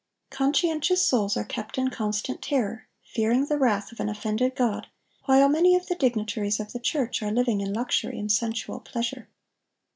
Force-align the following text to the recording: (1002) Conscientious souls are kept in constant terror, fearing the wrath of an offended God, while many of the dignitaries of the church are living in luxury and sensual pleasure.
(1002) 0.31 0.35
Conscientious 0.35 1.05
souls 1.05 1.37
are 1.37 1.43
kept 1.43 1.77
in 1.77 1.91
constant 1.91 2.41
terror, 2.41 2.87
fearing 3.03 3.45
the 3.45 3.59
wrath 3.59 3.91
of 3.91 3.99
an 3.99 4.09
offended 4.09 4.55
God, 4.55 4.87
while 5.25 5.47
many 5.47 5.75
of 5.75 5.85
the 5.85 5.93
dignitaries 5.95 6.59
of 6.59 6.73
the 6.73 6.79
church 6.79 7.21
are 7.21 7.29
living 7.29 7.61
in 7.61 7.71
luxury 7.71 8.17
and 8.17 8.31
sensual 8.31 8.79
pleasure. 8.79 9.29